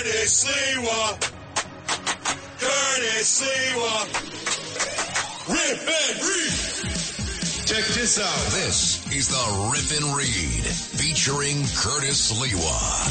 [0.00, 1.20] Curtis Sliwa.
[2.58, 3.94] Curtis Sliwa.
[5.46, 6.56] Rip and read.
[7.68, 8.52] Check this out.
[8.56, 13.10] This is the Rip and Read featuring Curtis Sliwa.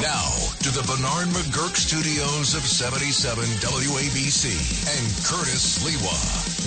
[0.00, 0.32] Now
[0.62, 4.48] to the Bernard McGuirk studios of 77 WABC
[4.96, 6.16] and Curtis Sliwa.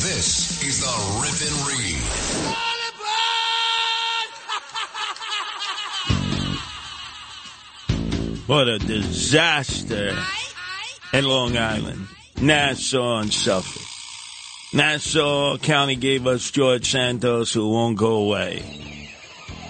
[0.03, 2.74] This is the Rip and Read.
[8.47, 10.15] What a disaster
[11.11, 12.07] in Long Island,
[12.39, 13.81] Nassau, and Suffolk.
[14.71, 18.61] Nassau County gave us George Santos, who won't go away.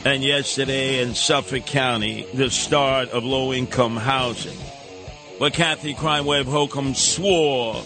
[0.04, 4.58] And yesterday in Suffolk County, the start of low income housing,
[5.38, 7.82] where Kathy Crime Wave Hochul swore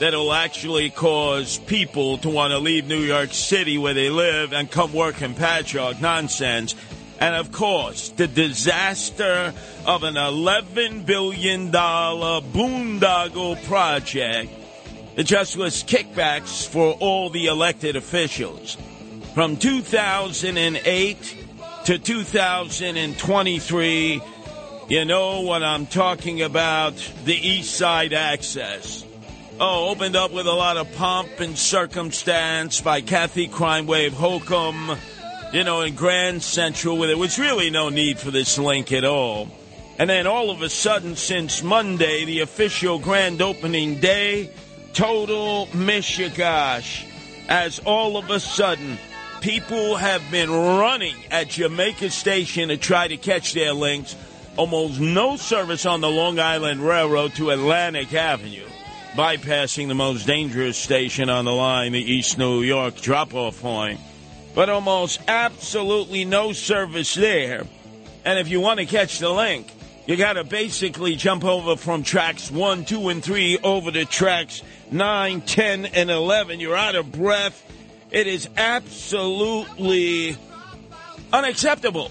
[0.00, 4.10] that it will actually cause people to want to leave New York City where they
[4.10, 6.02] live and come work in Patchogue.
[6.02, 6.74] Nonsense.
[7.20, 9.54] And of course, the disaster
[9.86, 14.50] of an $11 billion boondoggle project
[15.14, 18.76] that just was kickbacks for all the elected officials.
[19.34, 21.36] From 2008
[21.84, 24.22] to 2023,
[24.88, 29.04] you know what I'm talking about the East Side Access.
[29.60, 34.98] Oh, opened up with a lot of pomp and circumstance by Kathy Crime Wave Hochul
[35.54, 39.04] you know, in Grand Central, where there was really no need for this link at
[39.04, 39.48] all.
[40.00, 44.50] And then all of a sudden, since Monday, the official grand opening day,
[44.94, 47.06] total mishigash.
[47.48, 48.98] As all of a sudden,
[49.42, 54.16] people have been running at Jamaica Station to try to catch their links.
[54.56, 58.66] Almost no service on the Long Island Railroad to Atlantic Avenue,
[59.14, 64.00] bypassing the most dangerous station on the line, the East New York drop off point
[64.54, 67.64] but almost absolutely no service there.
[68.24, 69.70] And if you want to catch the link,
[70.06, 74.62] you got to basically jump over from tracks 1, 2, and 3 over to tracks
[74.90, 76.60] 9, 10, and 11.
[76.60, 77.62] You're out of breath.
[78.10, 80.36] It is absolutely
[81.32, 82.10] unacceptable.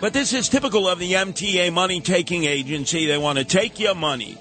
[0.00, 3.06] But this is typical of the MTA money taking agency.
[3.06, 4.36] They want to take your money,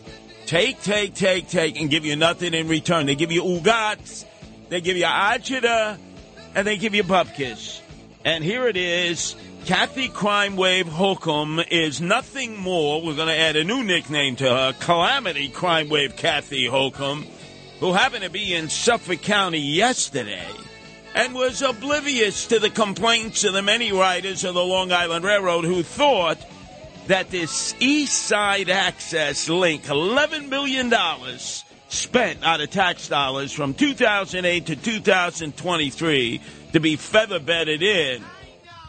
[0.46, 3.06] take, take, take, take, and give you nothing in return.
[3.06, 4.26] They give you ugats,
[4.70, 5.98] they give you achita,
[6.56, 7.82] and they give you bupkis.
[8.24, 9.36] And here it is.
[9.66, 13.02] Kathy Crime Wave Hochul is nothing more.
[13.02, 17.26] We're going to add a new nickname to her Calamity Crime Wave Kathy Hochul,
[17.80, 20.48] who happened to be in Suffolk County yesterday
[21.14, 25.66] and was oblivious to the complaints of the many riders of the Long Island Railroad
[25.66, 26.38] who thought
[27.08, 30.94] that this East Side Access link, $11 million
[31.90, 36.42] spent out of tax dollars from 2008 to 2023
[36.74, 38.24] to be feather bedded in.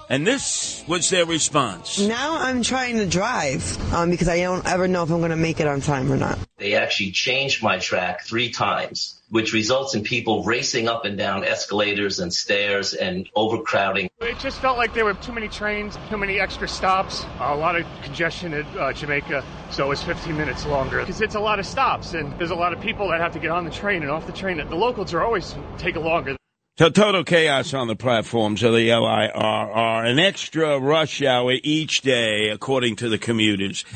[0.09, 1.99] And this was their response.
[1.99, 5.37] Now I'm trying to drive um, because I don't ever know if I'm going to
[5.37, 6.39] make it on time or not.
[6.59, 11.45] They actually changed my track three times, which results in people racing up and down
[11.45, 14.09] escalators and stairs and overcrowding.
[14.21, 17.77] It just felt like there were too many trains, too many extra stops, a lot
[17.77, 21.01] of congestion at uh, Jamaica, so it was 15 minutes longer.
[21.01, 23.39] Because it's a lot of stops, and there's a lot of people that have to
[23.39, 24.59] get on the train and off the train.
[24.59, 26.37] The locals are always taking longer.
[26.79, 32.51] So total chaos on the platforms of the LIRR, an extra rush hour each day,
[32.51, 33.87] according to the commuters.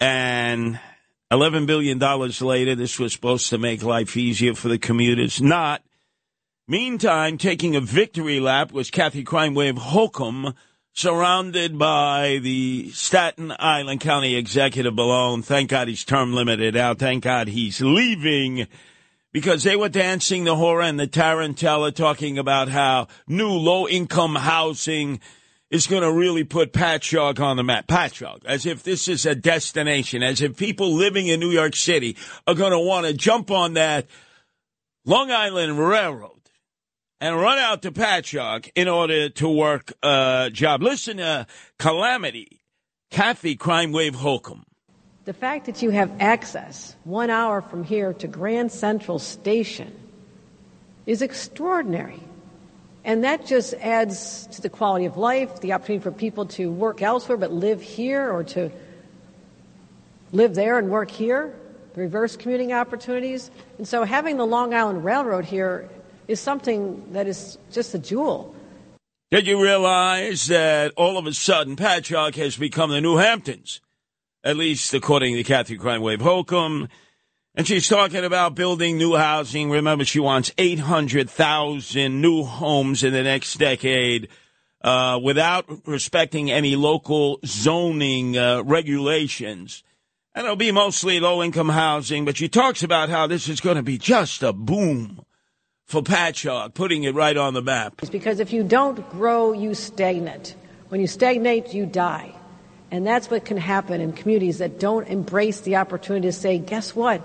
[0.00, 0.80] And
[1.34, 5.40] $11 billion later, this was supposed to make life easier for the commuters.
[5.40, 5.82] Not.
[6.66, 10.54] Meantime, taking a victory lap was Kathy Crime Wave Hochul,
[10.92, 15.44] surrounded by the Staten Island County Executive Bellone.
[15.44, 16.98] Thank God he's term limited out.
[17.00, 18.66] Thank God he's leaving
[19.32, 24.36] because they were dancing the hora and the tarantella talking about how new low income
[24.36, 25.20] housing
[25.70, 27.86] is going to really put Patchogue on the map.
[27.86, 32.16] Patchogue, as if this is a destination, as if people living in New York City
[32.46, 34.06] are going to want to jump on that
[35.04, 36.30] Long Island Railroad
[37.20, 40.82] and run out to Patchogue in order to work a job.
[40.82, 41.46] Listen to
[41.78, 42.60] Calamity,
[43.10, 44.62] Kathy Crime Wave Hochul.
[45.24, 49.92] The fact that you have access one hour from here to Grand Central Station
[51.06, 52.20] is extraordinary.
[53.04, 57.02] And that just adds to the quality of life, the opportunity for people to work
[57.02, 58.70] elsewhere but live here or to
[60.32, 61.54] live there and work here,
[61.94, 63.50] reverse commuting opportunities.
[63.78, 65.88] And so having the Long Island Railroad here
[66.28, 68.54] is something that is just a jewel.
[69.30, 73.80] Did you realize that all of a sudden Patchogue has become the New Hamptons?
[74.44, 76.88] at least according to Kathy Crime Wave Hochul.
[77.56, 79.70] And she's talking about building new housing.
[79.70, 84.28] Remember, she wants 800,000 new homes in the next decade
[84.80, 89.84] uh, without respecting any local zoning uh, regulations.
[90.34, 93.76] And it'll be mostly low income housing, but she talks about how this is going
[93.76, 95.24] to be just a boom
[95.86, 97.94] for Patchogue, putting it right on the map.
[98.02, 100.56] It's because if you don't grow, you stagnate.
[100.88, 102.34] When you stagnate, you die.
[102.90, 106.96] And that's what can happen in communities that don't embrace the opportunity to say, guess
[106.96, 107.22] what?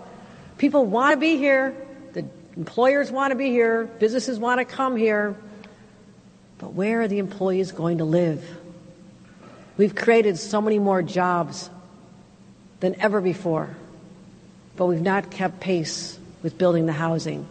[0.59, 1.73] People want to be here.
[2.13, 2.25] The
[2.57, 3.85] employers want to be here.
[3.85, 5.35] Businesses want to come here.
[6.59, 8.45] But where are the employees going to live?
[9.77, 11.69] We've created so many more jobs
[12.81, 13.69] than ever before,
[14.75, 17.47] but we've not kept pace with building the housing.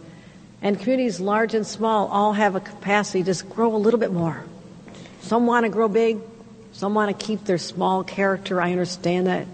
[0.61, 4.13] And communities large and small all have a capacity to just grow a little bit
[4.13, 4.43] more.
[5.21, 6.19] Some want to grow big,
[6.73, 8.61] some want to keep their small character.
[8.61, 9.47] I understand that,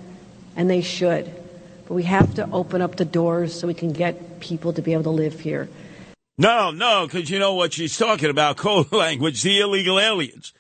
[0.58, 1.34] and they should.
[1.88, 4.94] But we have to open up the doors so we can get people to be
[4.94, 5.70] able to live here.
[6.38, 10.54] No, no, because you know what she's talking about code language, the illegal aliens.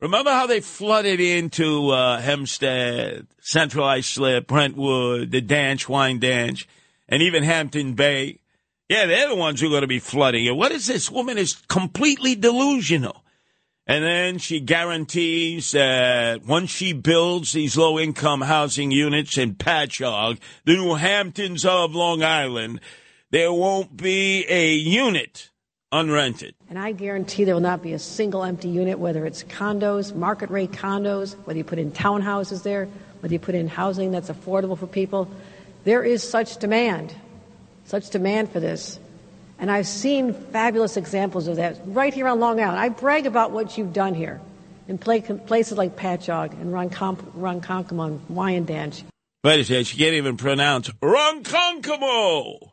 [0.00, 6.66] Remember how they flooded into uh, Hempstead, Central Islip, Brentwood, the Danch, Wyandanch,
[7.08, 8.40] and even Hampton Bay?
[8.88, 10.56] Yeah, they're the ones who are going to be flooding it.
[10.56, 11.10] What is this?
[11.10, 13.23] Woman is completely delusional.
[13.86, 20.38] And then she guarantees that once she builds these low income housing units in Patchogue,
[20.64, 22.80] the New Hamptons of Long Island,
[23.30, 25.50] there won't be a unit
[25.92, 26.54] unrented.
[26.70, 30.48] And I guarantee there will not be a single empty unit, whether it's condos, market
[30.50, 32.88] rate condos, whether you put in townhouses there,
[33.20, 35.30] whether you put in housing that's affordable for people.
[35.84, 37.14] There is such demand,
[37.84, 38.98] such demand for this.
[39.58, 42.78] And I've seen fabulous examples of that right here on Long Island.
[42.78, 44.40] I brag about what you've done here
[44.88, 49.04] in places like Patchogue and Ronkonkoma and Wyandanch.
[49.42, 52.70] Wait a second, she can't even pronounce Ronkonkoma.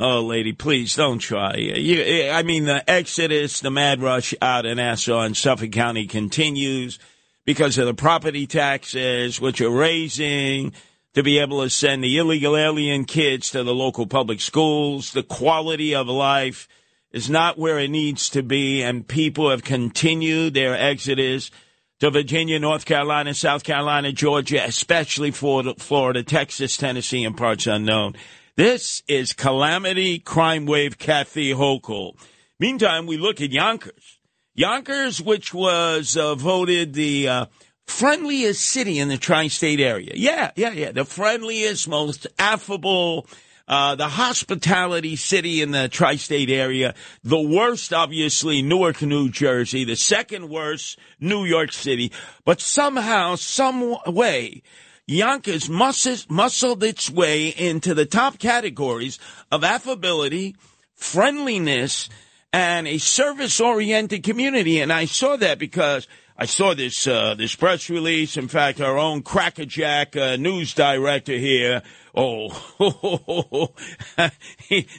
[0.00, 1.54] Oh, lady, please don't try.
[1.54, 6.98] You, I mean, the exodus, the mad rush out in Nassau and Suffolk County continues
[7.44, 10.72] because of the property taxes, which are raising
[11.14, 15.12] to be able to send the illegal alien kids to the local public schools.
[15.12, 16.68] The quality of life
[17.12, 21.52] is not where it needs to be, and people have continued their exodus
[22.00, 28.16] to Virginia, North Carolina, South Carolina, Georgia, especially Florida, Florida Texas, Tennessee, and parts unknown.
[28.56, 32.16] This is Calamity Crime Wave Kathy Hochul.
[32.58, 34.18] Meantime, we look at Yonkers.
[34.54, 37.46] Yonkers, which was uh, voted the uh,
[37.86, 40.12] friendliest city in the tri state area.
[40.14, 40.92] Yeah, yeah, yeah.
[40.92, 43.26] The friendliest, most affable,
[43.66, 46.94] uh, the hospitality city in the tri state area.
[47.22, 49.84] The worst, obviously, Newark, New Jersey.
[49.84, 52.12] The second worst, New York City.
[52.44, 54.62] But somehow, some way,
[55.06, 59.18] Yonkers muscled its way into the top categories
[59.52, 60.56] of affability,
[60.94, 62.08] friendliness,
[62.52, 64.80] and a service oriented community.
[64.80, 68.36] And I saw that because I saw this uh, this press release.
[68.36, 71.82] In fact, our own crackerjack uh, news director here,
[72.12, 72.48] oh,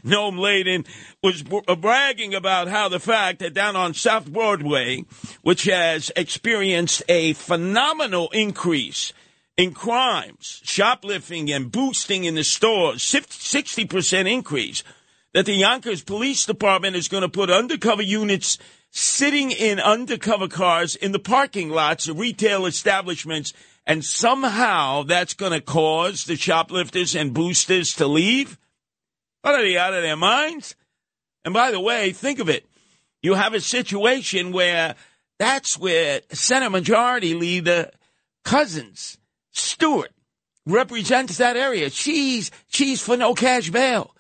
[0.05, 0.85] Noam Laden,
[1.21, 5.03] was bragging about how the fact that down on South Broadway,
[5.41, 9.11] which has experienced a phenomenal increase
[9.57, 14.83] in crimes, shoplifting and boosting in the stores, 60% increase,
[15.33, 18.57] that the Yonkers Police Department is going to put undercover units
[18.97, 23.51] sitting in undercover cars in the parking lots of retail establishments,
[23.85, 28.57] and somehow that's going to cause the shoplifters and boosters to leave?
[29.41, 30.75] What are they out of their minds?
[31.43, 32.65] And by the way, think of it.
[33.21, 34.95] You have a situation where
[35.39, 37.91] that's where Senate Majority Leader
[38.45, 39.17] Cousins
[39.51, 40.11] Stewart
[40.65, 41.89] represents that area.
[41.89, 44.15] She's she's for no cash bail.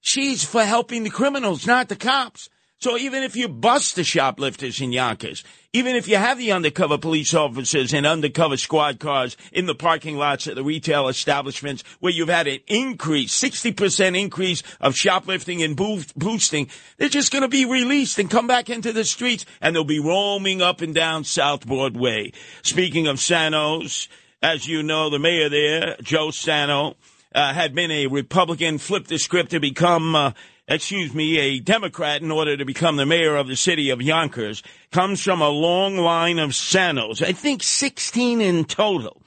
[0.00, 2.48] She's for helping the criminals, not the cops.
[2.80, 6.98] So even if you bust the shoplifters in Yonkers, even if you have the undercover
[6.98, 12.12] police officers and undercover squad cars in the parking lots at the retail establishments where
[12.12, 17.64] you've had an increase, 60% increase of shoplifting and boosting, they're just going to be
[17.64, 21.66] released and come back into the streets and they'll be roaming up and down South
[21.66, 22.32] Broadway.
[22.62, 24.08] Speaking of Spanos,
[24.42, 26.96] as you know, the mayor there, Joe Spano,
[27.34, 30.32] uh, had been a Republican, flipped the script to become, uh,
[30.66, 34.62] excuse me, a Democrat in order to become the mayor of the city of Yonkers.
[34.90, 37.22] Comes from a long line of Spanos.
[37.22, 39.22] I think 16 in total.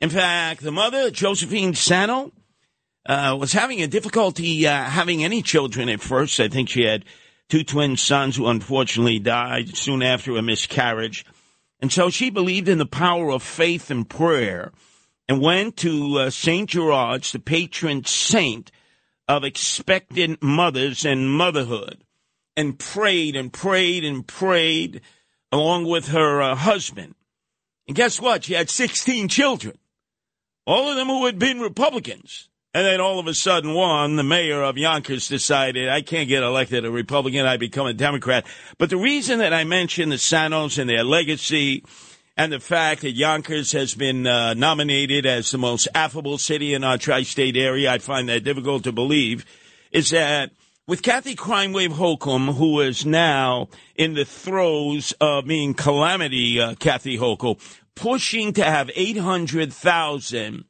[0.00, 2.32] In fact, the mother, Josephine Spano,
[3.06, 6.40] uh, was having a difficulty uh, having any children at first.
[6.40, 7.04] I think she had
[7.48, 11.24] two twin sons who unfortunately died soon after a miscarriage.
[11.80, 14.72] And so she believed in the power of faith and prayer
[15.28, 16.68] and went to uh, St.
[16.68, 18.71] Gerard's, the patron saint
[19.28, 22.04] of expectant mothers and motherhood,
[22.56, 25.00] and prayed and prayed and prayed
[25.50, 27.14] along with her uh, husband.
[27.86, 28.44] And guess what?
[28.44, 29.78] She had 16 children.
[30.66, 32.48] all of them who had been Republicans.
[32.74, 36.42] And then all of a sudden, one, the mayor of Yonkers decided I can't get
[36.42, 38.46] elected a Republican, I become a Democrat.
[38.78, 41.84] But the reason that I mention the Spanos and their legacy
[42.36, 46.82] and the fact that Yonkers has been uh, nominated as the most affable city in
[46.82, 49.44] our tri-state area, I find that difficult to believe,
[49.90, 50.50] is that
[50.86, 56.74] with Kathy Crime Wave Hochul, who is now in the throes of being calamity uh,
[56.74, 57.60] Kathy Hochul,
[57.94, 60.64] pushing to have 800,000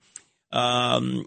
[0.50, 1.26] um,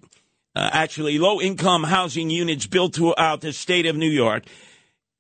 [0.56, 4.44] uh, actually low income housing units built throughout the state of New York.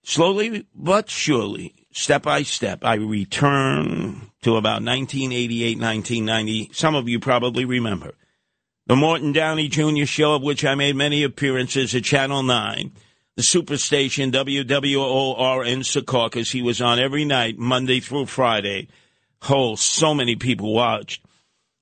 [0.03, 6.69] Slowly but surely, step by step, I return to about 1988, 1990.
[6.73, 8.13] Some of you probably remember.
[8.87, 10.05] The Morton Downey Jr.
[10.05, 12.91] show, of which I made many appearances at Channel 9
[13.35, 16.51] the superstation WWOR in Secaucus.
[16.51, 18.87] He was on every night, Monday through Friday.
[19.49, 21.21] Oh, so many people watched.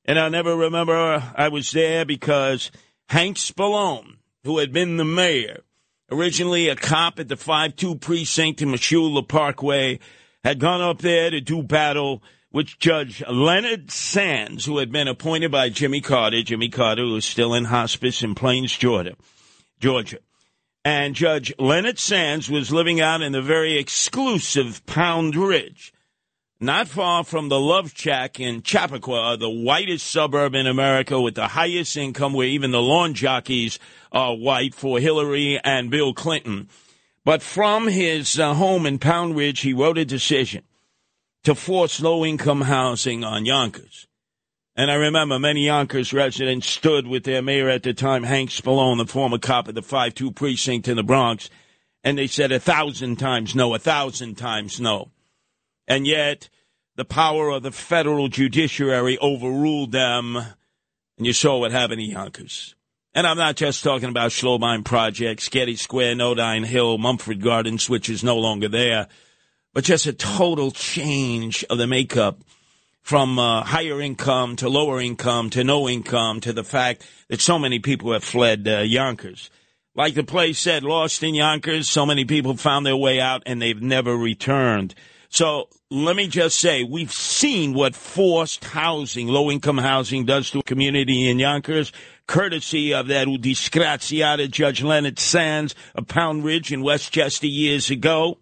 [0.05, 2.71] And I'll never remember I was there because
[3.07, 5.61] Hank Spallone, who had been the mayor,
[6.13, 9.99] originally a cop at the 5-2 precinct in Mosholu Parkway,
[10.43, 15.51] had gone up there to do battle with Judge Leonard Sands, who had been appointed
[15.51, 16.43] by Jimmy Carter.
[16.43, 19.15] Jimmy Carter, who is still in hospice in Plains, Georgia.
[19.79, 20.19] Georgia.
[20.85, 25.92] And Judge Leonard Sands was living out in the very exclusive Pound Ridge,
[26.63, 31.49] not far from the Love Shack in Chappaqua, the whitest suburb in America with the
[31.49, 33.79] highest income, where even the lawn jockeys
[34.11, 36.69] are white for Hillary and Bill Clinton.
[37.25, 40.63] But from his uh, home in Pound Ridge, he wrote a decision
[41.43, 44.07] to force low income housing on Yonkers.
[44.75, 48.97] And I remember many Yonkers residents stood with their mayor at the time, Hank Spallone,
[48.97, 51.49] the former cop of the 5-2 precinct in the Bronx,
[52.03, 55.11] and they said a thousand times no, a thousand times no.
[55.87, 56.49] And yet,
[56.95, 62.75] the power of the federal judiciary overruled them, and you saw what happened in Yonkers.
[63.15, 68.09] And I'm not just talking about Schlobohm projects, Getty Square, Nodine Hill, Mulford Gardens, which
[68.09, 69.07] is no longer there,
[69.73, 72.39] but just a total change of the makeup
[73.03, 77.59] from uh, higher income to lower income to no income to the fact that so
[77.59, 79.51] many people have fled uh, Yonkers.
[79.93, 83.61] Like the play said, lost in Yonkers, so many people found their way out and
[83.61, 84.95] they've never returned.
[85.33, 90.59] So let me just say, we've seen what forced housing, low income housing does to
[90.59, 91.91] a community in Yonkers,
[92.27, 98.37] courtesy of that disgraziata Judge Leonard Sands of Pound Ridge in Westchester years ago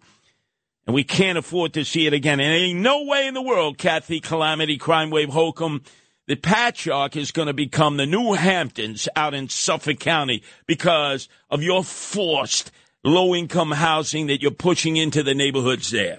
[0.86, 2.40] and we can't afford to see it again.
[2.40, 5.82] And ain't no way in the world, Kathy Calamity Crime Wave Hochul,
[6.26, 11.62] that Patchogue is going to become the New Hamptons out in Suffolk County because of
[11.62, 12.70] your forced
[13.02, 16.18] low income housing that you're pushing into the neighborhoods there.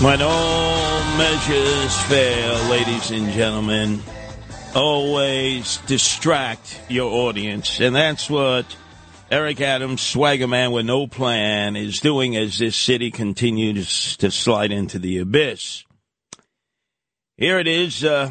[0.00, 4.00] When all measures fail, ladies and gentlemen,
[4.72, 7.80] always distract your audience.
[7.80, 8.76] And that's what
[9.28, 14.70] Eric Adams, swagger man with no plan, is doing as this city continues to slide
[14.70, 15.84] into the abyss.
[17.36, 18.04] Here it is.
[18.04, 18.30] Uh,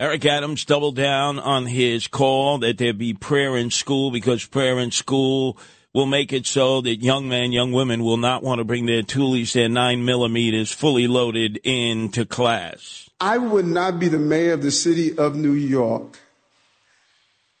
[0.00, 4.78] Eric Adams doubled down on his call that there be prayer in school because prayer
[4.78, 5.58] in school
[5.94, 9.02] will make it so that young men, young women will not want to bring their
[9.02, 13.08] toolies, their nine millimeters fully loaded into class.
[13.20, 16.18] I would not be the mayor of the city of New York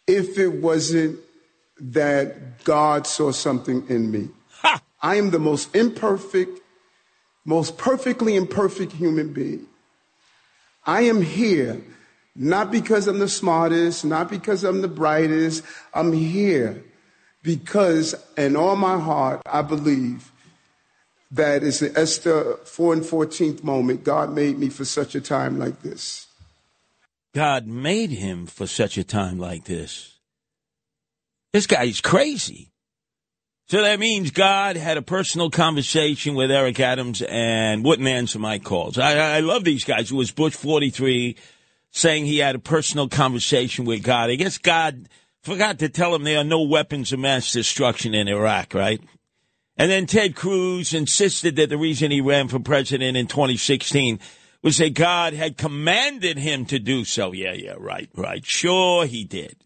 [0.06, 1.18] if it wasn't
[1.80, 4.28] that God saw something in me.
[4.60, 4.82] Ha!
[5.02, 6.60] I am the most imperfect,
[7.44, 9.66] most perfectly imperfect human being.
[10.86, 11.80] I am here
[12.34, 15.64] not because I'm the smartest, not because I'm the brightest.
[15.92, 16.84] I'm here
[17.48, 20.30] because in all my heart, I believe
[21.30, 24.04] that it's the Esther 4 and 14th moment.
[24.04, 26.26] God made me for such a time like this.
[27.34, 30.18] God made him for such a time like this.
[31.54, 32.70] This guy's crazy.
[33.70, 38.58] So that means God had a personal conversation with Eric Adams and wouldn't answer my
[38.58, 38.98] calls.
[38.98, 40.10] I, I love these guys.
[40.10, 41.34] It was Bush 43
[41.92, 44.28] saying he had a personal conversation with God.
[44.28, 45.08] I guess God
[45.48, 49.00] forgot to tell him there are no weapons of mass destruction in Iraq, right?
[49.76, 54.18] And then Ted Cruz insisted that the reason he ran for president in 2016
[54.62, 57.32] was that God had commanded him to do so.
[57.32, 58.44] Yeah, yeah, right, right.
[58.44, 59.56] Sure, he did.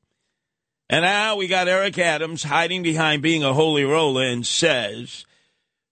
[0.88, 5.24] And now we got Eric Adams hiding behind being a holy roller and says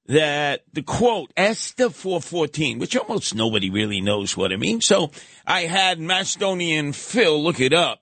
[0.07, 4.85] that the quote, Esther 414, which almost nobody really knows what it means.
[4.85, 5.11] So
[5.47, 8.00] I had Macedonian Phil look it up.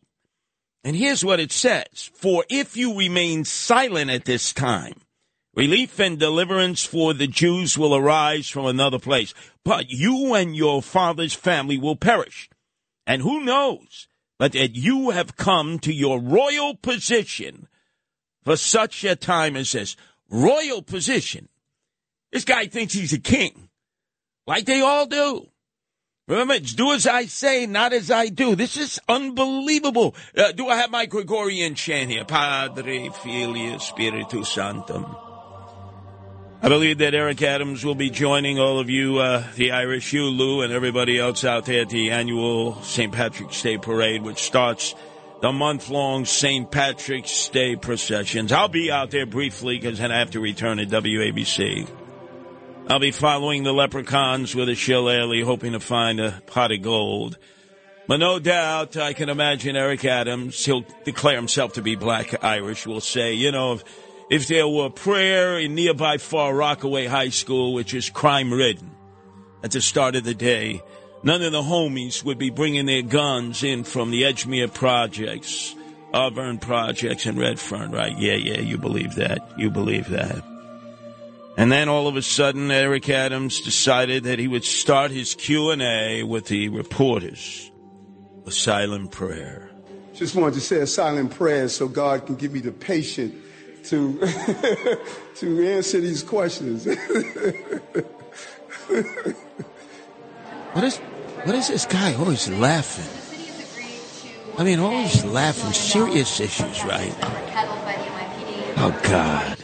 [0.85, 5.01] And here's what it says For if you remain silent at this time,
[5.55, 10.83] relief and deliverance for the Jews will arise from another place, but you and your
[10.83, 12.49] father's family will perish.
[13.07, 14.09] And who knows
[14.39, 17.67] but that you have come to your royal position
[18.45, 19.97] for such a time as this.
[20.31, 21.49] Royal position.
[22.33, 23.69] This guy thinks he's a king,
[24.47, 25.49] like they all do.
[26.29, 28.55] Remember, do as I say, not as I do.
[28.55, 30.15] This is unbelievable.
[30.37, 32.27] Uh, do I have my Gregorian chant here?
[32.27, 35.17] Padre, Filio, Spiritus Sanctum.
[36.61, 40.25] I believe that Eric Adams will be joining all of you, uh, the Irish, you,
[40.25, 43.11] Lou, and everybody else out there at the annual St.
[43.11, 44.95] Patrick's Day Parade, which starts
[45.41, 46.71] the month long St.
[46.71, 48.53] Patrick's Day processions.
[48.53, 51.89] I'll be out there briefly because then I have to return to WABC.
[52.91, 57.37] I'll be following the leprechauns with a shillelagh, hoping to find a pot of gold.
[58.07, 62.87] But no doubt, I can imagine Eric Adams, he'll declare himself to be black Irish,
[62.87, 63.85] will say, you know, if,
[64.31, 68.91] if there were prayer in nearby Far Rockaway High School, which is crime ridden,
[69.63, 70.81] at the start of the day,
[71.23, 75.75] none of the homies would be bringing their guns in from the Edgemere projects,
[76.15, 78.17] Arverne projects, and Redfern, right?
[78.19, 79.47] Yeah, yeah, you believe that.
[79.59, 80.43] You believe that.
[81.59, 86.23] And then all of a sudden, Eric Adams decided that he would start his Q&A
[86.23, 87.73] with the reporters.
[88.47, 89.69] A silent prayer.
[90.15, 93.35] Just wanted to say a silent prayer so God can give me the patience
[93.89, 94.21] to,
[95.35, 96.87] to answer these questions.
[96.87, 96.99] what
[100.85, 100.99] is,
[101.43, 103.85] what is this guy always laughing?
[104.57, 105.73] I mean, always laughing.
[105.73, 107.13] Serious issues, right?
[108.77, 109.59] Oh, God.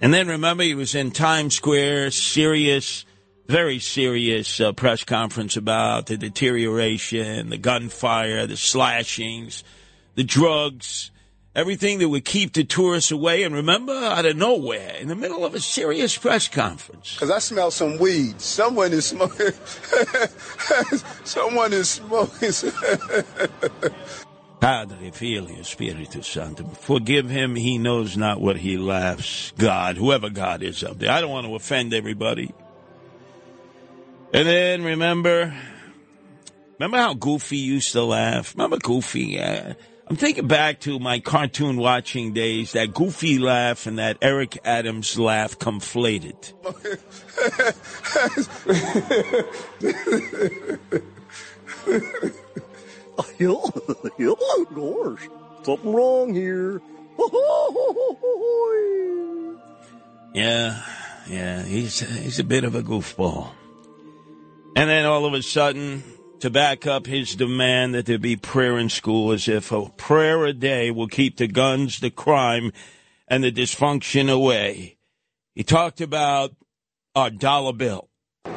[0.00, 3.04] And then remember, he was in Times Square, serious,
[3.48, 9.64] very serious uh, press conference about the deterioration, the gunfire, the slashings,
[10.14, 11.10] the drugs,
[11.56, 13.42] everything that would keep the tourists away.
[13.42, 17.14] And remember, out of nowhere, in the middle of a serious press conference.
[17.14, 18.40] Because I smell some weed.
[18.40, 19.50] Someone is smoking.
[21.24, 22.52] Someone is smoking.
[24.68, 26.68] Padre, Filio, Spiritus Sanctum.
[26.72, 29.50] Forgive him, he knows not what he laughs.
[29.56, 31.10] God, whoever God is up there.
[31.10, 32.52] I don't want to offend everybody.
[34.34, 35.54] And then remember,
[36.78, 38.54] remember how Goofy used to laugh?
[38.54, 39.40] Remember Goofy?
[39.40, 39.72] Uh,
[40.06, 45.18] I'm thinking back to my cartoon watching days, that Goofy laugh and that Eric Adams
[45.18, 46.52] laugh conflated.
[53.38, 54.34] yeah,
[54.74, 55.28] gosh,
[55.62, 56.82] something wrong here.
[60.34, 60.82] yeah,
[61.28, 63.50] yeah, he's he's a bit of a goofball.
[64.76, 66.04] And then all of a sudden,
[66.40, 70.44] to back up his demand that there be prayer in school, as if a prayer
[70.44, 72.72] a day will keep the guns, the crime,
[73.26, 74.98] and the dysfunction away.
[75.54, 76.54] He talked about
[77.16, 78.08] our dollar bill.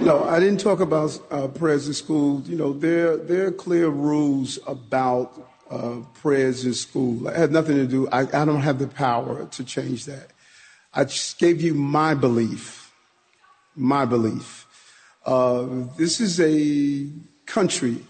[0.01, 2.41] No, I didn't talk about uh, prayers in school.
[2.47, 5.31] You know, there there are clear rules about
[5.69, 7.27] uh, prayers in school.
[7.27, 8.07] It had nothing to do.
[8.09, 10.31] I, I don't have the power to change that.
[10.91, 12.91] I just gave you my belief.
[13.75, 14.65] My belief.
[15.23, 15.67] Uh,
[15.97, 17.07] this is a
[17.45, 18.03] country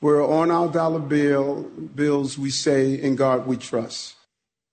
[0.00, 1.62] where on our dollar bill
[1.94, 4.14] bills we say, "In God we trust."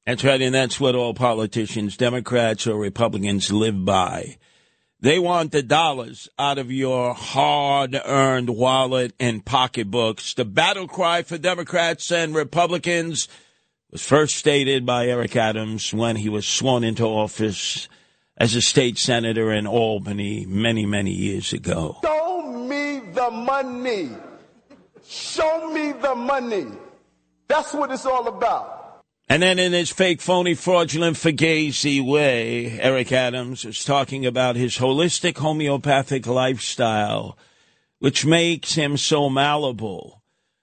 [0.06, 4.38] That's right, and that's what all politicians, Democrats or Republicans, live by.
[5.00, 10.34] They want the dollars out of your hard earned wallet and pocketbooks.
[10.34, 13.28] The battle cry for Democrats and Republicans
[13.92, 17.88] was first stated by Eric Adams when he was sworn into office
[18.38, 21.98] as a state senator in Albany many, many years ago.
[22.04, 24.10] Show me the money.
[25.08, 26.68] Show me the money.
[27.48, 28.77] That's what it's all about.
[29.30, 34.78] And then in his fake, phony, fraudulent, fugazi way, Eric Adams is talking about his
[34.78, 37.38] holistic homeopathic lifestyle,
[38.00, 40.22] which makes him so malleable,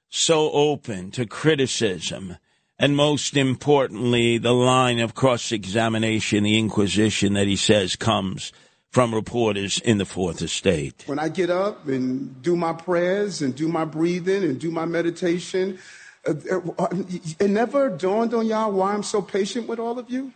[0.08, 2.38] so open to criticism,
[2.78, 8.50] and most importantly, the line of cross examination, the inquisition that he says comes
[8.90, 11.02] from reporters in the fourth estate.
[11.06, 14.86] When I get up and do my prayers and do my breathing and do my
[14.86, 15.78] meditation,
[16.26, 20.32] it never dawned on y'all why I'm so patient with all of you.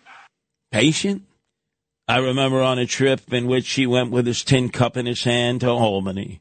[0.70, 1.22] Patient?
[2.06, 5.24] I remember on a trip in which he went with his tin cup in his
[5.24, 6.40] hand to Albany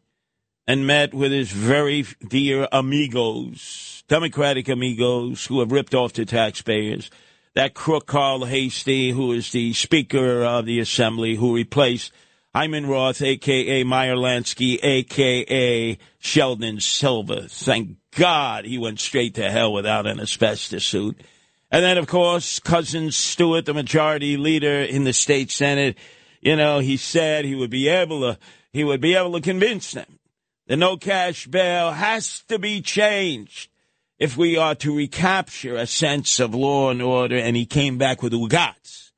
[0.66, 7.10] and met with his very dear amigos, Democratic amigos who have ripped off the taxpayers.
[7.56, 12.12] That crook Carl Heastie, who is the Speaker of the Assembly, who replaced
[12.58, 13.84] Hyman Roth, a.k.a.
[13.84, 15.96] Meyer Lansky, a.k.a.
[16.18, 17.42] Sheldon Silver.
[17.42, 21.22] Thank God he went straight to hell without an asbestos suit.
[21.70, 26.00] And then, of course, Cousin Stewart, the majority leader in the state senate,
[26.42, 28.40] you know, he said he would be able to
[28.74, 30.18] he would be able to convince them
[30.66, 33.70] the no cash bail has to be changed
[34.18, 37.38] if we are to recapture a sense of law and order.
[37.38, 39.12] And he came back with Ugats.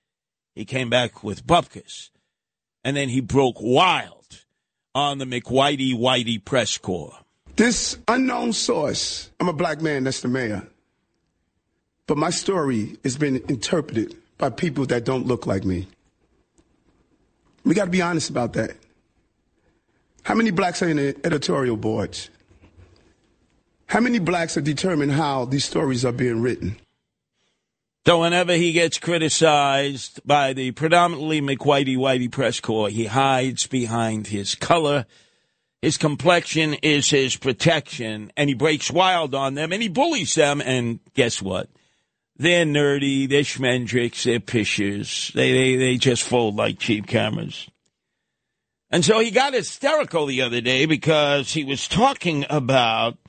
[0.55, 2.09] He came back with Bupkis.
[2.83, 4.45] And then he broke wild
[4.95, 7.17] on the McWhitey Whitey press corps.
[7.55, 10.65] This unknown source, I'm a black man, that's the mayor.
[12.07, 15.87] But my story has been interpreted by people that don't look like me.
[17.65, 18.71] We got to be honest about that.
[20.23, 22.29] How many blacks are in the editorial boards?
[23.87, 26.79] How many blacks are determined how these stories are being written?
[28.09, 34.25] So whenever he gets criticized by the predominantly McWhitey Whitey press corps, he hides behind
[34.25, 35.05] his color.
[35.83, 40.59] His complexion is his protection, and he breaks wild on them, and he bullies them.
[40.59, 41.69] And guess what?
[42.35, 43.29] They're nerdy.
[43.29, 44.23] They're schmendricks.
[44.23, 45.31] They're pishers.
[45.33, 47.69] They, they, they just fold like cheap cameras.
[48.89, 53.19] And so he got hysterical the other day because he was talking about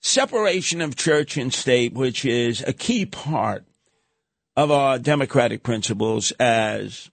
[0.00, 3.64] separation of church and state, which is a key part
[4.56, 7.10] of our democratic principles as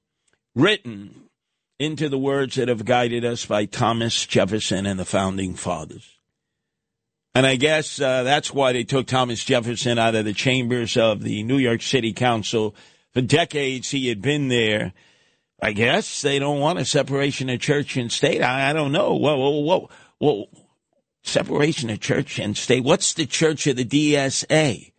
[0.55, 1.29] written
[1.79, 6.07] into the words that have guided us by Thomas Jefferson and the founding fathers.
[7.33, 11.23] And I guess uh, that's why they took Thomas Jefferson out of the chambers of
[11.23, 12.75] the New York City Council.
[13.13, 14.93] For decades, he had been there.
[15.61, 18.41] I guess they don't want a separation of church and state.
[18.41, 19.15] I, I don't know.
[19.15, 20.49] Whoa, whoa, whoa, whoa.
[21.23, 22.83] Separation of church and state.
[22.83, 24.90] What's the church of the DSA?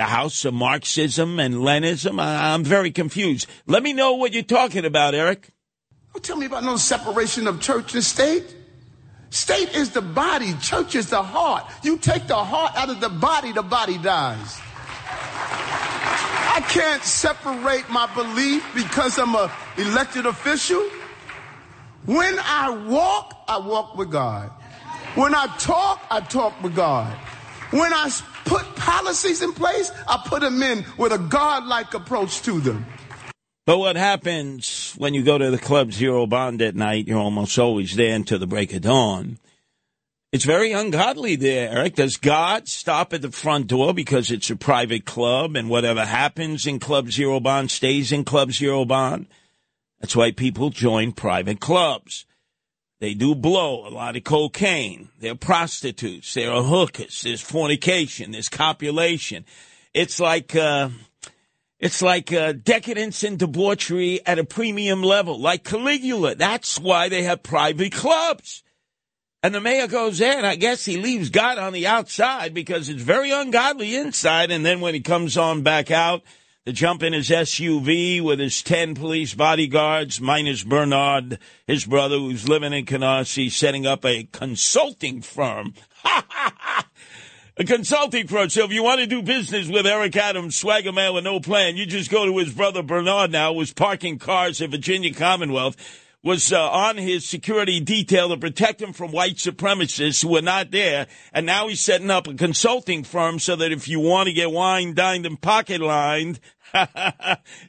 [0.00, 2.18] The house of Marxism and Leninism?
[2.18, 3.46] I, I'm very confused.
[3.66, 5.50] Let me know what you're talking about, Eric.
[6.14, 8.56] Don't tell me about no separation of church and state.
[9.28, 11.66] State is the body, church is the heart.
[11.82, 14.58] You take the heart out of the body, the body dies.
[16.56, 20.80] I can't separate my belief because I'm a elected official.
[22.06, 24.48] When I walk, I walk with God.
[25.14, 27.14] When I talk, I talk with God.
[27.70, 28.08] When I
[28.44, 32.86] put policies in place, I put them in with a God-like approach to them.
[33.66, 37.58] But what happens when you go to the Club Zero Bond at night, you're almost
[37.58, 39.38] always there until the break of dawn.
[40.32, 41.96] It's very ungodly there, Eric.
[41.96, 46.66] Does God stop at the front door because it's a private club and whatever happens
[46.66, 49.26] in Club Zero Bond stays in Club Zero Bond?
[50.00, 52.26] That's why people join private clubs.
[53.00, 55.08] They do blow a lot of cocaine.
[55.18, 56.34] They're prostitutes.
[56.34, 57.22] They're hookers.
[57.22, 58.32] There's fornication.
[58.32, 59.46] There's copulation.
[59.94, 60.90] It's like, uh,
[61.78, 66.34] it's like uh, decadence and debauchery at a premium level, like Caligula.
[66.34, 68.62] That's why they have private clubs.
[69.42, 70.44] And the mayor goes in.
[70.44, 74.50] I guess he leaves God on the outside because it's very ungodly inside.
[74.50, 76.22] And then when he comes on back out
[76.66, 82.48] to jump in his SUV with his 10 police bodyguards, minus Bernard, his brother, who's
[82.48, 85.72] living in Canarsie, setting up a consulting firm.
[87.56, 88.50] a consulting firm.
[88.50, 91.78] So if you want to do business with Eric Adams, swagger man with no plan,
[91.78, 95.76] you just go to his brother Bernard now, who's parking cars at Virginia Commonwealth,
[96.22, 100.70] was uh, on his security detail to protect him from white supremacists who were not
[100.70, 101.06] there.
[101.32, 104.50] And now he's setting up a consulting firm so that if you want to get
[104.50, 106.38] wine, dined, and pocket lined,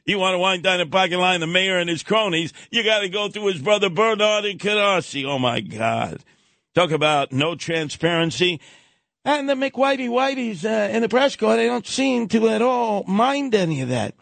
[0.04, 3.00] you want to wine, dine, and pocket line the mayor and his cronies, you got
[3.00, 5.24] to go through his brother Bernard and Canarsie.
[5.24, 6.22] Oh my God.
[6.74, 8.60] Talk about no transparency.
[9.24, 13.04] And the McWhitey Whiteys uh, in the press corps, they don't seem to at all
[13.04, 14.14] mind any of that.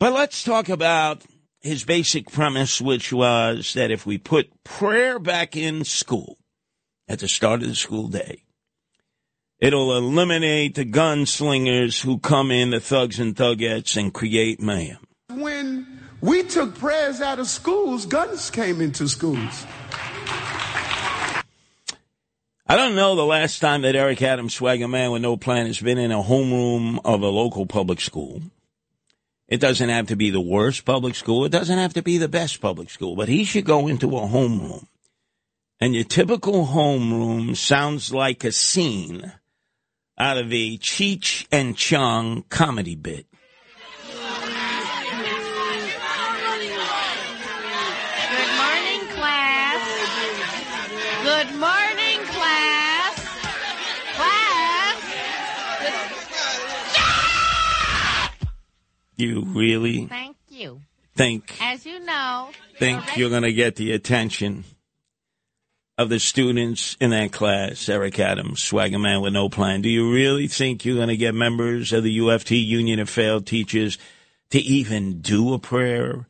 [0.00, 1.22] But let's talk about
[1.60, 6.38] his basic premise, which was that if we put prayer back in school
[7.08, 8.44] at the start of the school day,
[9.58, 14.98] it'll eliminate the gunslingers who come in, the thugs and thugettes, and create mayhem.
[15.30, 15.86] When
[16.20, 19.66] we took prayers out of schools, guns came into schools.
[22.70, 25.80] I don't know the last time that Eric Adams, swagger man with no plan, has
[25.80, 28.42] been in a homeroom of a local public school.
[29.48, 31.46] It doesn't have to be the worst public school.
[31.46, 34.26] It doesn't have to be the best public school, but he should go into a
[34.26, 34.86] homeroom.
[35.80, 39.32] And your typical homeroom sounds like a scene
[40.18, 43.26] out of a Cheech and Chong comedy bit.
[44.04, 44.26] Good
[48.58, 49.80] morning, class.
[51.22, 53.14] Good morning, class.
[54.14, 54.48] Class.
[59.18, 60.80] You really Thank you.
[61.16, 64.62] think As you know, think you're going to get the attention
[65.98, 69.82] of the students in that class, Eric Adams, swagger man with no plan.
[69.82, 73.44] Do you really think you're going to get members of the UFT Union of Failed
[73.44, 73.98] Teachers
[74.50, 76.28] to even do a prayer?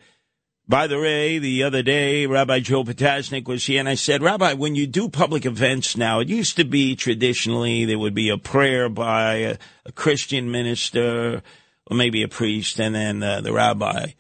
[0.67, 4.55] By the way, the other day, Rabbi Joe Potasnik was here, and I said, Rabbi,
[4.55, 8.39] when you do public events now, it used to be traditionally there would be a
[8.39, 11.43] prayer by a, a Christian minister
[11.91, 14.13] or maybe a priest, and then uh, the rabbi.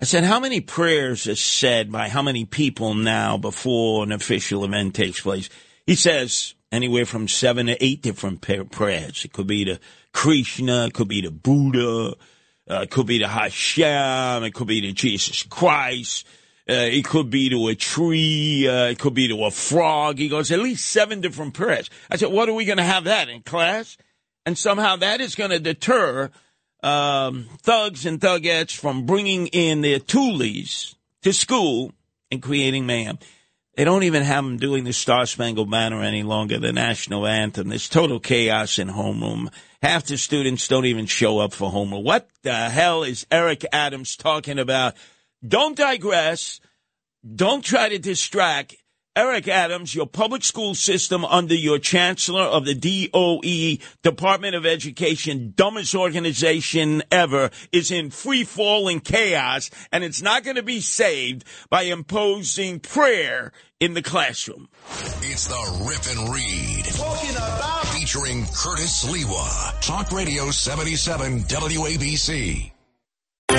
[0.00, 4.64] I said, how many prayers are said by how many people now before an official
[4.64, 5.48] event takes place?
[5.86, 9.24] He says anywhere from seven to eight different prayers.
[9.24, 9.78] It could be to
[10.12, 12.16] Krishna, it could be to Buddha,
[12.68, 16.26] uh, it could be to Hashem, it could be to Jesus Christ,
[16.68, 20.18] uh, it could be to a tree, uh, it could be to a frog.
[20.18, 21.90] He goes, at least seven different prayers.
[22.10, 23.96] I said, what are we going to have that in class?
[24.44, 26.30] And somehow that is going to deter
[26.82, 31.92] um, thugs and thugettes from bringing in their toolies to school
[32.30, 33.18] and creating mayhem.
[33.74, 37.68] They don't even have them doing the Star Spangled Banner any longer, the national anthem.
[37.68, 39.50] There's total chaos in homeroom.
[39.80, 42.02] Half the students don't even show up for homeroom.
[42.02, 44.94] What the hell is Eric Adams talking about?
[45.46, 46.60] Don't digress.
[47.34, 48.76] Don't try to distract.
[49.14, 55.52] Eric Adams, your public school system under your chancellor of the DOE, Department of Education,
[55.54, 60.80] dumbest organization ever, is in free fall and chaos, and it's not going to be
[60.80, 64.70] saved by imposing prayer in the classroom.
[65.20, 66.86] It's the Rip and Read.
[67.92, 69.78] Featuring Curtis Sliwa.
[69.82, 72.71] Talk Radio 77 WABC.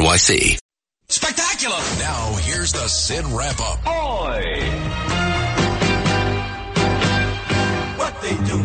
[0.00, 0.58] NYC.
[1.08, 1.76] Spectacular!
[1.98, 3.86] Now here's the Sid wrap up.
[3.86, 4.62] Oi!
[7.98, 8.62] What they do?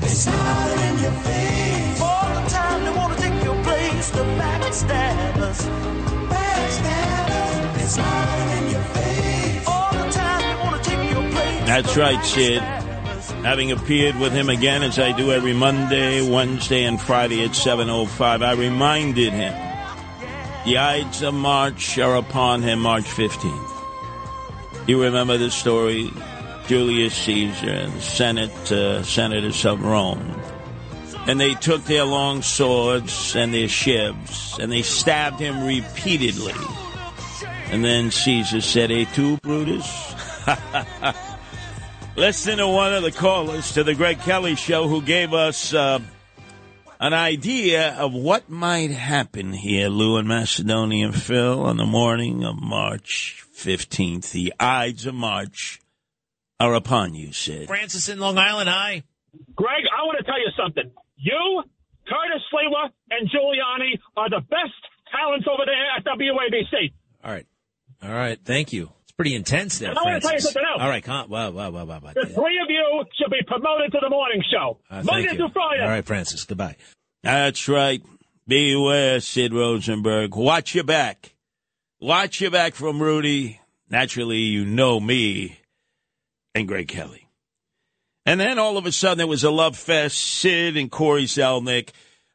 [0.00, 2.00] They smile in your face.
[2.00, 4.10] All the time they want to take your place.
[4.10, 5.60] The backstabbers.
[6.30, 7.74] Backstabbers.
[7.74, 9.68] They smile in your face.
[9.68, 11.66] All the time they want to take your place.
[11.66, 12.62] That's right, Sid.
[13.44, 18.42] Having appeared with him again as I do every Monday, Wednesday, and Friday at 7.05,
[18.42, 19.69] I reminded him
[20.64, 24.88] the Ides of March are upon him March 15th.
[24.88, 26.10] You remember the story?
[26.66, 30.40] Julius Caesar and the Senate, uh, senators of Rome.
[31.26, 36.54] And they took their long swords and their shivs and they stabbed him repeatedly.
[37.70, 40.14] And then Caesar said, Et tu, Brutus?
[42.16, 46.00] Listen to one of the callers to the Greg Kelly show who gave us uh,
[47.00, 52.60] an idea of what might happen here, Lou and Macedonia Phil, on the morning of
[52.60, 54.30] March 15th.
[54.32, 55.80] The Ides of March
[56.60, 57.68] are upon you, Sid.
[57.68, 59.02] Francis in Long Island, hi.
[59.54, 60.90] Greg, I want to tell you something.
[61.16, 61.62] You,
[62.06, 64.76] Curtis Sliwa, and Giuliani are the best
[65.10, 66.92] talents over there at WABC.
[67.24, 67.46] All right.
[68.02, 68.38] All right.
[68.44, 68.90] Thank you.
[69.20, 70.80] It's pretty intense there, And I want to tell you something else.
[70.80, 71.04] All right.
[71.04, 72.12] Con- wow, wow, wow, wow, wow.
[72.14, 74.78] The three of you should be promoted to the morning show.
[74.90, 75.36] Uh, thank Monday you.
[75.36, 75.82] through Friday.
[75.82, 76.44] All right, Francis.
[76.44, 76.76] Goodbye.
[77.22, 78.02] That's right.
[78.48, 80.34] Beware, Sid Rosenberg.
[80.34, 81.34] Watch your back.
[82.00, 83.60] Watch your back from Rudy.
[83.90, 85.58] Naturally, you know me
[86.54, 87.28] and Greg Kelly.
[88.24, 90.16] And then all of a sudden, there was a love fest.
[90.16, 91.90] Sid and Corey Zelnick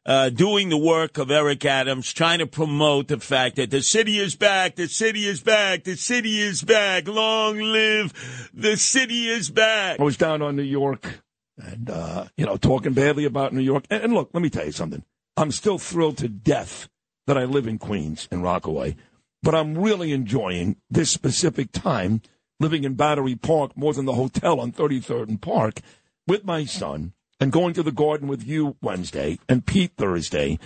[0.06, 4.18] uh, doing the work of Eric Adams, trying to promote the fact that the city
[4.18, 7.08] is back, the city is back, the city is back.
[7.08, 9.98] Long live the city is back.
[9.98, 11.20] I was down on New York
[11.58, 13.84] and, uh, you know, talking badly about New York.
[13.90, 15.02] And, and look, let me tell you something.
[15.36, 16.88] I'm still thrilled to death
[17.26, 18.94] that I live in Queens, in Rockaway.
[19.42, 22.22] But I'm really enjoying this specific time
[22.60, 25.80] living in Battery Park more than the hotel on 33rd and Park
[26.26, 30.58] with my son and going to the garden with you Wednesday and Pete Thursday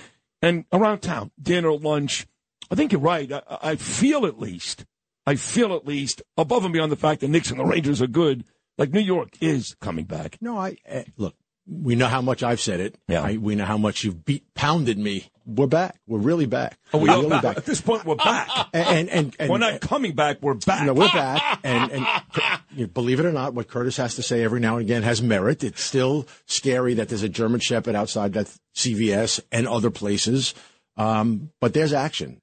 [0.42, 2.26] and around town, dinner, lunch.
[2.70, 3.30] I think you're right.
[3.32, 4.84] I, I feel at least,
[5.26, 8.06] I feel at least above and beyond the fact that Knicks and the Rangers are
[8.06, 8.44] good,
[8.78, 10.38] like New York is coming back.
[10.40, 11.34] No, I uh, look.
[11.66, 12.96] We know how much I've said it.
[13.06, 13.22] Yeah.
[13.22, 15.30] I, we know how much you've beat, pounded me.
[15.46, 16.00] We're back.
[16.06, 16.78] We're really back.
[16.92, 17.42] Oh, we we're really back.
[17.42, 17.56] back.
[17.58, 18.48] At this point, we're back.
[18.72, 20.38] And, and, and, and we're not coming back.
[20.40, 20.86] We're back.
[20.86, 21.60] No, we're back.
[21.64, 22.06] And, and
[22.74, 25.02] you know, believe it or not, what Curtis has to say every now and again
[25.02, 25.64] has merit.
[25.64, 30.54] It's still scary that there's a German Shepherd outside that CVS and other places.
[30.96, 32.40] Um, but there's action.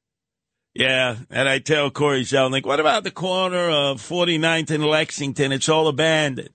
[0.74, 5.52] Yeah, and I tell Corey Zelnick, what about the corner of 49th and Lexington?
[5.52, 6.50] It's all abandoned.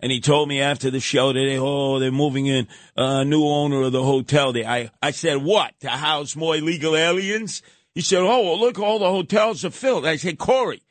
[0.00, 3.82] And he told me after the show today, oh, they're moving in a new owner
[3.82, 4.68] of the hotel there.
[4.68, 5.78] I, I said, what?
[5.80, 7.62] To house more illegal aliens?
[7.94, 10.06] He said, oh, well, look, all the hotels are filled.
[10.06, 10.82] I said, Corey,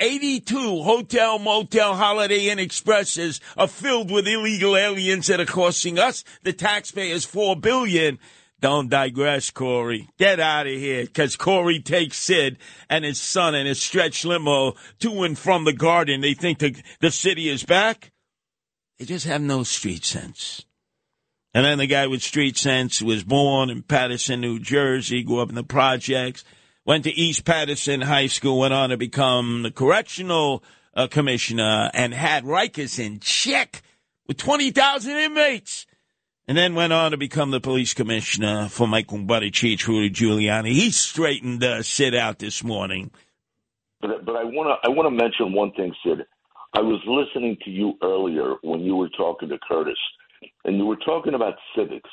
[0.00, 6.24] 82 hotel, motel, holiday inn expresses are filled with illegal aliens that are costing us,
[6.42, 8.18] the taxpayers, four billion.
[8.60, 10.08] Don't digress, Corey.
[10.18, 12.58] Get out of here, because Corey takes Sid
[12.90, 16.20] and his son in a stretch limo to and from the garden.
[16.20, 18.12] They think the, the city is back.
[18.98, 20.64] They just have no street sense.
[21.52, 25.48] And then the guy with street sense was born in Paterson, New Jersey, grew up
[25.48, 26.44] in the projects,
[26.84, 30.62] went to East Patterson High School, went on to become the correctional
[30.94, 33.82] uh, commissioner, and had Rikers in check
[34.26, 35.86] with 20,000 inmates.
[36.48, 40.72] And then went on to become the police commissioner for Michael Buttigieg, Rudy Giuliani.
[40.72, 43.10] He straightened uh, Sid out this morning.
[44.00, 46.24] But but I want to I want to mention one thing, Sid.
[46.76, 49.96] I was listening to you earlier when you were talking to Curtis,
[50.66, 52.10] and you were talking about civics,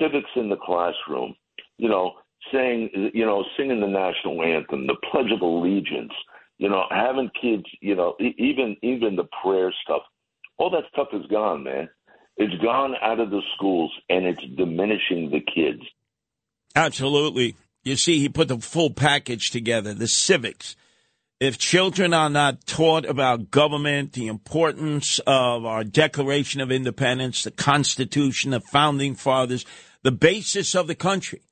[0.00, 1.34] civics in the classroom.
[1.78, 2.12] You know,
[2.52, 6.12] saying you know singing the national anthem, the Pledge of Allegiance.
[6.58, 7.64] You know, having kids.
[7.80, 10.02] You know, even even the prayer stuff.
[10.58, 11.88] All that stuff is gone, man.
[12.36, 15.82] It's gone out of the schools, and it's diminishing the kids.
[16.76, 17.56] Absolutely.
[17.82, 20.76] You see, he put the full package together, the civics.
[21.40, 27.52] If children are not taught about government, the importance of our Declaration of Independence, the
[27.52, 29.64] Constitution, the Founding Fathers,
[30.02, 31.42] the basis of the country,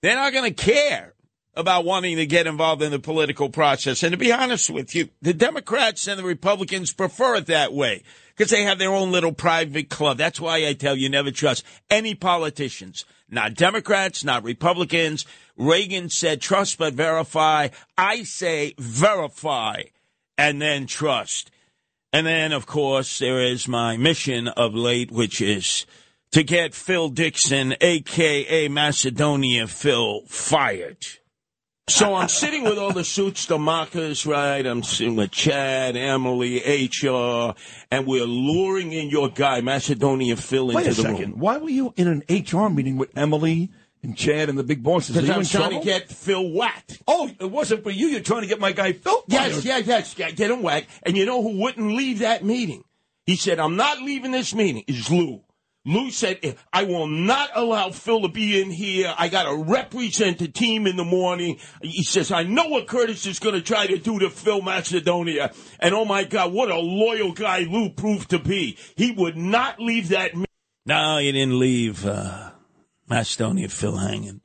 [0.00, 1.12] they're not going to care
[1.54, 4.02] about wanting to get involved in the political process.
[4.02, 8.02] And to be honest with you, the Democrats and the Republicans prefer it that way
[8.36, 10.18] because they have their own little private club.
[10.18, 15.24] That's why I tell you never trust any politicians, not Democrats, not Republicans.
[15.56, 17.68] Reagan said trust but verify.
[17.96, 19.82] I say verify
[20.36, 21.50] and then trust.
[22.12, 25.86] And then, of course, there is my mission of late, which is
[26.32, 31.04] to get Phil Dixon, aka Macedonia Phil, fired.
[31.88, 34.66] So I'm sitting with all the suits, the mockers, right?
[34.66, 37.54] I'm sitting with Chad, Emily, HR,
[37.92, 41.30] and we're luring in your guy, Macedonia Phil, into Wait a the second.
[41.30, 41.38] room.
[41.38, 43.70] Why were you in an HR meeting with Emily
[44.02, 45.16] and Chad and the big bosses?
[45.16, 45.80] Are Because you I'm in trying trouble?
[45.80, 47.02] to get Phil whacked.
[47.06, 48.08] Oh, it wasn't for you.
[48.08, 49.64] You're trying to get my guy Phil Yes, fired.
[49.64, 50.14] yes, yes.
[50.14, 50.88] Get get him whacked.
[51.04, 52.82] And you know who wouldn't leave that meeting?
[53.26, 54.82] He said, I'm not leaving this meeting.
[54.88, 55.40] Is Lou.
[55.86, 59.14] Lou said, I will not allow Phil to be in here.
[59.16, 61.58] I got to represent the team in the morning.
[61.80, 65.52] He says, I know what Curtis is going to try to do to Phil Macedonia.
[65.78, 68.76] And oh my God, what a loyal guy Lou proved to be.
[68.96, 70.32] He would not leave that.
[70.84, 72.50] No, he didn't leave uh,
[73.08, 74.40] Macedonia Phil hanging.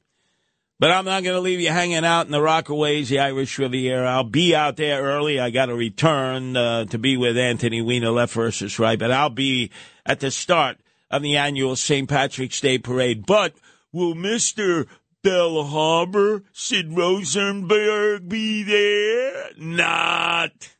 [0.77, 4.07] But I'm not going to leave you hanging out in the Rockaways, the Irish Riviera.
[4.07, 5.39] I'll be out there early.
[5.39, 8.97] I got to return uh, to be with Anthony Weiner, left versus right.
[8.97, 9.71] But I'll be
[10.05, 10.77] at the start
[11.11, 12.09] of the annual St.
[12.09, 13.27] Patrick's Day parade.
[13.27, 13.53] But
[13.91, 14.87] will Mr.
[15.21, 19.51] Belle Harbor, Sid Rosenberg be there?
[19.59, 20.73] Not.